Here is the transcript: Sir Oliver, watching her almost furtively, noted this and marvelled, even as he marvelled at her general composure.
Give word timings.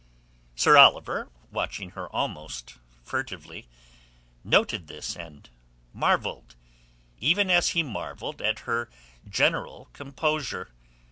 Sir 0.55 0.77
Oliver, 0.77 1.29
watching 1.51 1.91
her 1.91 2.07
almost 2.09 2.77
furtively, 3.03 3.67
noted 4.43 4.87
this 4.87 5.15
and 5.15 5.47
marvelled, 5.93 6.55
even 7.19 7.51
as 7.51 7.69
he 7.77 7.83
marvelled 7.83 8.41
at 8.41 8.61
her 8.61 8.89
general 9.29 9.89
composure. 9.93 10.71